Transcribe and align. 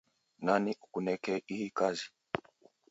Nani 0.45 0.71
ukunekee 0.85 1.39
ihi 1.53 1.67
kazi? 1.77 2.05